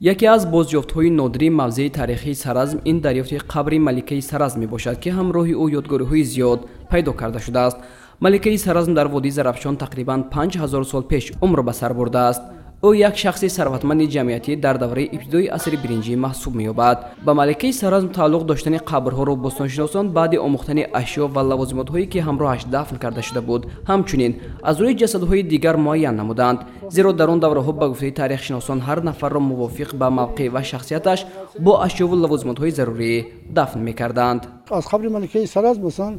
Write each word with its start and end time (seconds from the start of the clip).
яке 0.00 0.26
аз 0.26 0.46
бозёфтҳои 0.46 1.10
нодири 1.10 1.50
мавзеи 1.50 1.90
тарихии 1.90 2.34
саразм 2.34 2.78
ин 2.84 3.00
дарёфти 3.00 3.36
қабри 3.36 3.78
маликаи 3.78 4.22
саразм 4.22 4.60
мебошад 4.60 4.98
ки 4.98 5.10
ҳамроҳи 5.10 5.54
ӯ 5.62 5.64
ёдгориҳои 5.78 6.24
зиёд 6.24 6.60
пайдо 6.90 7.12
карда 7.12 7.38
шудааст. 7.38 7.76
Маликаи 8.20 8.56
саразм 8.56 8.94
дар 8.94 9.08
водии 9.08 9.30
зарафшон 9.30 9.76
тақрибан 9.76 10.30
5000 10.30 10.84
сол 10.84 11.02
пеш 11.02 11.32
умр 11.42 11.62
ба 11.62 11.72
сар 11.72 11.92
бурдааст 11.94 12.42
ӯ 12.82 12.94
як 13.08 13.16
шахси 13.16 13.48
сарватманди 13.48 14.06
ҷамъиятӣ 14.14 14.56
дар 14.56 14.76
давраи 14.78 15.08
ибтидои 15.16 15.50
асри 15.56 15.76
биринҷӣ 15.82 16.14
маҳсуб 16.16 16.52
меёбад. 16.60 16.98
Ба 17.26 17.32
маликаи 17.34 17.72
саразм 17.72 18.08
тааллуқ 18.16 18.44
доштани 18.50 18.78
қабрҳоро 18.90 19.34
бостоншиносон 19.44 20.06
баъди 20.16 20.36
омӯхтани 20.46 20.84
ашё 21.00 21.24
ва 21.34 21.42
лавозимотҳое 21.50 22.06
ки 22.12 22.18
ҳамроҳаш 22.28 22.62
дафн 22.74 22.96
карда 23.02 23.22
шуда 23.22 23.42
буд. 23.48 23.62
Ҳамчунин 23.90 24.32
аз 24.62 24.76
рӯи 24.80 24.94
ҷасадҳои 25.00 25.42
дигар 25.52 25.76
муайян 25.76 26.16
намуданд 26.16 26.58
зеро 26.94 27.12
дар 27.12 27.28
он 27.28 27.40
давраҳо 27.44 27.72
ба 27.80 27.86
гуфтаи 27.88 28.12
таърихшиносон 28.20 28.78
ҳар 28.86 28.98
нафарро 29.08 29.40
мувофиқ 29.40 29.90
ба 30.00 30.06
мавқеъ 30.20 30.48
ва 30.54 30.62
шахсияташ 30.70 31.20
бо 31.64 31.72
ашёву 31.86 32.14
лавозимотҳои 32.24 32.70
зарурӣ 32.78 33.12
дафн 33.56 33.80
мекарданд. 33.88 34.42
Аз 34.70 34.84
қабри 34.92 35.08
маликаи 35.16 35.46
саразм 35.46 35.82
масалан 35.82 36.14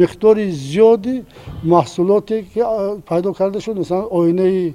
миқдори 0.00 0.50
зиёди 0.50 1.24
маҳсулоте 1.64 2.42
ки 2.42 2.60
пайдо 3.08 3.32
карда 3.32 3.60
шуд. 3.60 3.76
Масалан 3.78 4.06
оинаи 4.10 4.74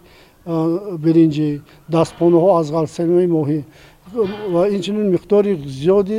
биринҷи 1.05 1.50
дастпонаҳо 1.95 2.48
аз 2.60 2.66
ғалсамаи 2.77 3.27
моҳӣ 3.36 3.60
ва 4.55 4.62
инчунин 4.77 5.09
миқдори 5.14 5.52
зиёди 5.80 6.18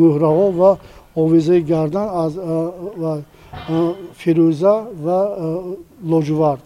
мӯҳраҳо 0.00 0.46
ва 0.60 0.70
овезаи 1.22 1.60
гардан 1.72 2.06
ва 3.02 3.12
фирӯза 4.20 4.74
ва 5.04 5.18
лоҷувард 6.10 6.64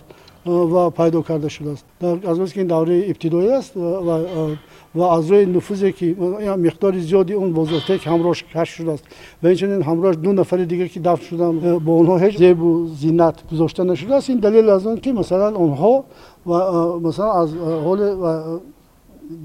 ва 0.49 0.91
пайдо 0.91 1.23
карда 1.23 1.49
шудааст 1.51 1.85
аз 2.03 2.39
розе 2.39 2.55
ки 2.55 2.61
ин 2.61 2.67
давраи 2.67 3.11
ибтидоӣ 3.11 3.51
аст 3.59 3.73
ва 3.75 5.07
аз 5.17 5.25
рӯи 5.31 5.47
нуфузе 5.47 5.93
ки 5.93 6.17
миқдори 6.57 7.01
зиёди 7.01 7.35
он 7.35 7.53
бозофтае 7.53 7.99
ки 7.99 8.09
ҳамроҳш 8.09 8.45
кашф 8.53 8.77
шудааст 8.77 9.05
ва 9.43 9.51
инчунин 9.53 9.83
ҳамроҳш 9.83 10.17
ду 10.17 10.33
нафари 10.33 10.65
дигар 10.67 10.89
ки 10.89 11.01
дафн 11.01 11.25
шуданд 11.25 11.81
бо 11.81 11.93
онҳо 12.01 12.17
ҳеҷ 12.25 12.39
зебу 12.39 12.87
зиннат 13.03 13.37
гузошта 13.51 13.85
нашудааст 13.85 14.29
ин 14.29 14.39
далел 14.41 14.71
аз 14.71 14.87
он 14.87 14.99
ки 14.99 15.13
масалан 15.13 15.55
онҳо 15.57 16.05
و 16.46 16.54
مثلا 17.00 17.34
از 17.34 17.54
حول 17.54 18.16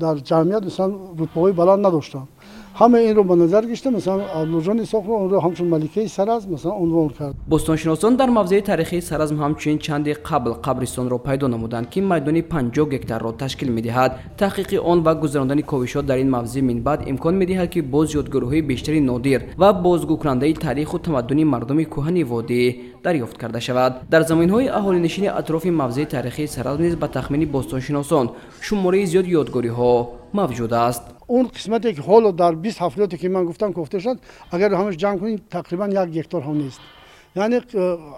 در 0.01 0.15
جمعیت 0.15 0.63
مثلا 0.63 0.87
رتبه 1.19 1.41
های 1.41 1.53
بلند 1.53 1.87
نداشتن. 1.87 2.29
همه 2.81 2.98
این 2.98 3.17
رو 3.17 3.25
به 3.25 3.34
نظر 3.34 3.67
گشته 3.67 3.91
مثلا 3.91 4.21
عبدالجان 4.21 4.79
رو 4.93 5.11
اون 5.11 5.31
رو 5.31 5.41
همچون 5.41 5.69
ملکه 5.69 6.07
سرز 6.07 6.48
مثلا 6.48 6.73
عنوان 6.73 7.09
کرد 7.09 7.35
بوستانشناسان 7.51 8.17
در 8.17 8.27
موضع 8.27 8.61
تاریخی 8.61 9.01
سرزم 9.01 9.43
همچنین 9.43 9.79
چندی 9.79 10.15
قبل 10.15 10.51
قبرستان 10.51 11.11
را 11.11 11.19
پیدا 11.19 11.47
نمودند 11.47 11.91
که 11.91 12.01
میدان 12.01 12.41
50 12.41 12.89
گکتر 12.89 13.19
را 13.19 13.33
تشکیل 13.33 13.69
می‌دهد 13.73 14.20
تحقیق 14.37 14.83
آن 14.85 15.03
و 15.05 15.15
گذراندن 15.15 15.61
کوشش 15.61 15.97
در 15.97 16.17
این 16.17 16.31
موضع 16.31 16.61
من 16.61 16.81
بعد 16.81 17.05
امکان 17.07 17.35
می‌دهد 17.35 17.70
که 17.70 17.83
باز 17.83 18.15
یادگیری 18.15 18.62
بیشتری 18.62 19.01
نادر 19.01 19.41
و 19.59 19.73
بازگو 19.73 20.17
کننده 20.17 20.53
تاریخ 20.53 20.95
و 20.95 20.98
تمدن 20.98 21.45
مردم 21.45 21.83
کوهن 21.83 22.23
وادی 22.23 22.77
دریافت 23.03 23.41
کرده 23.41 23.61
شود 23.61 24.09
در 24.11 24.23
زمین 24.23 24.51
های 24.51 24.69
اهالی 24.69 25.01
نشین 25.01 25.31
اطراف 25.31 25.67
موضع 25.67 26.05
تاریخی 26.05 26.47
سرزم 26.47 26.83
نیز 26.83 26.97
به 26.97 27.07
تخمین 27.07 27.53
باستانشناسان 27.53 28.31
شماره 28.61 29.05
زیاد 29.05 29.29
یادگاری 29.29 29.69
ها 29.69 30.09
موجود 30.34 30.73
است. 30.73 31.03
اون 31.27 31.48
قسمتی 31.48 31.95
که 31.95 32.03
حالا 32.03 32.31
در 32.31 32.53
20 32.53 32.83
هفته 32.83 33.17
که 33.17 33.29
من 33.29 33.45
گفتم 33.45 33.71
گفته 33.71 33.98
شد 33.98 34.19
اگر 34.51 34.75
همش 34.75 34.97
جمع 34.97 35.19
کنید 35.19 35.43
تقریبا 35.51 35.89
یک 35.89 36.17
هکتار 36.17 36.43
هم 36.43 36.57
نیست. 36.57 36.81
یعنی 37.39 37.61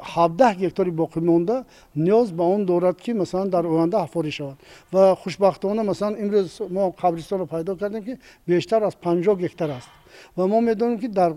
17 0.02 0.54
گکتاری 0.54 0.90
باقی 0.90 1.20
مونده 1.20 1.64
نیاز 1.96 2.36
به 2.36 2.42
اون 2.42 2.64
دارد 2.64 3.00
که 3.00 3.14
مثلا 3.14 3.46
در 3.46 3.66
آینده 3.66 3.98
حفاری 3.98 4.32
شود 4.32 4.56
و 4.92 5.14
خوشبختانه 5.14 5.82
مثلا 5.82 6.08
امروز 6.08 6.62
ما 6.70 6.90
قبرستان 6.90 7.38
رو 7.38 7.46
پیدا 7.46 7.74
کردیم 7.74 8.04
که 8.04 8.18
بیشتر 8.46 8.84
از 8.84 9.00
50 9.00 9.36
گکتار 9.36 9.70
است 9.70 9.88
و 10.38 10.46
ما 10.46 10.60
می‌دونیم 10.60 10.98
که 10.98 11.08
در 11.08 11.32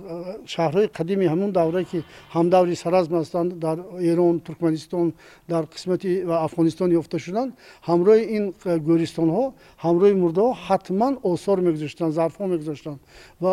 شهرهای 0.45 0.87
قدیمی 0.87 1.25
همون 1.25 1.49
دوره 1.49 1.83
که 1.83 2.03
هم 2.29 2.49
دوری 2.49 2.75
سرزم 2.75 3.15
هستند 3.15 3.59
در 3.59 3.77
ایران 3.97 4.39
ترکمنستان 4.39 5.13
در 5.47 5.61
قسمتی 5.61 6.21
و 6.21 6.31
افغانستان 6.31 6.91
یافته 6.91 7.17
شدن، 7.17 7.53
همراه 7.83 8.15
این 8.15 8.53
گوریستان 8.85 9.29
ها 9.29 9.53
همراه 9.77 10.13
مرده 10.13 10.41
ها 10.41 10.53
حتما 10.53 11.17
آثار 11.23 11.59
میگذاشتند 11.59 12.11
ظرف 12.11 12.35
ها 12.35 12.97
و 13.41 13.47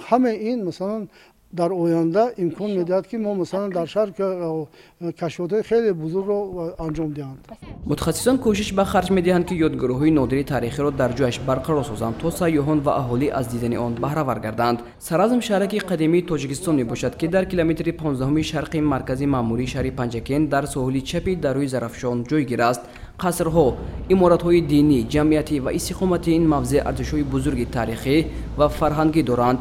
همه 0.00 0.30
این 0.30 0.64
مثلا 0.64 1.06
дар 1.52 1.70
оянда 1.70 2.32
имкон 2.36 2.70
медиҳад 2.78 3.06
ки 3.10 3.16
мо 3.16 3.34
масалан 3.34 3.70
дар 3.70 3.86
шаҳр 3.86 4.10
кашфиётҳои 5.20 5.62
хеле 5.62 5.92
бузургро 5.92 6.38
анҷом 6.78 7.10
диҳанд. 7.18 7.40
Мутахассисон 7.86 8.36
кӯшиш 8.44 8.74
ба 8.78 8.84
харҷ 8.84 9.08
медиҳанд 9.18 9.44
ки 9.48 9.54
ёдгориҳои 9.66 10.10
нодири 10.10 10.44
таърихиро 10.44 10.90
дар 10.90 11.10
ҷояш 11.18 11.36
барқарор 11.48 11.84
созанд 11.90 12.14
то 12.20 12.28
сайёҳон 12.30 12.78
ва 12.86 12.92
аҳолӣ 13.00 13.28
аз 13.38 13.46
дидани 13.52 13.78
он 13.86 13.92
баҳравар 14.04 14.38
гарданд. 14.46 14.78
Саразм 15.08 15.40
шаҳраки 15.48 15.78
қадимии 15.90 16.26
тоҷикистон 16.30 16.74
мебошад 16.76 17.16
ки 17.16 17.26
дар 17.28 17.44
километри 17.46 17.92
15 17.92 18.42
шарқи 18.52 18.80
маркази 18.80 19.26
маъмурии 19.26 19.66
шаҳри 19.72 19.90
панҷакен 19.98 20.48
дар 20.48 20.64
соҳили 20.74 21.00
чапи 21.10 21.36
дарои 21.36 21.68
зарафшон 21.68 22.24
ҷойгир 22.30 22.60
аст 22.70 22.82
қасрҳо 23.22 23.66
иморатҳои 24.14 24.60
динӣ 24.72 25.00
ҷамъиятӣ 25.14 25.56
ва 25.64 25.70
истиқомати 25.78 26.30
ин 26.38 26.44
мавзеъ 26.54 26.82
арзишҳои 26.88 27.24
бузурги 27.32 27.66
таърихӣ 27.76 28.16
ва 28.58 28.66
фарҳангӣ 28.78 29.22
доранд 29.30 29.60